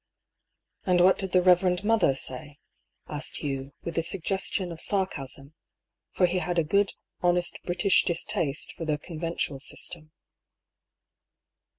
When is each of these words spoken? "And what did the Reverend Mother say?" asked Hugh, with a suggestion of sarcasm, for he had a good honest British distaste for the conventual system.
"And 0.87 0.99
what 0.99 1.19
did 1.19 1.31
the 1.31 1.43
Reverend 1.43 1.83
Mother 1.83 2.15
say?" 2.15 2.57
asked 3.07 3.43
Hugh, 3.43 3.71
with 3.83 3.99
a 3.99 4.01
suggestion 4.01 4.71
of 4.71 4.81
sarcasm, 4.81 5.53
for 6.09 6.25
he 6.25 6.39
had 6.39 6.57
a 6.57 6.63
good 6.63 6.93
honest 7.21 7.59
British 7.65 8.03
distaste 8.03 8.73
for 8.73 8.83
the 8.85 8.97
conventual 8.97 9.59
system. 9.59 10.11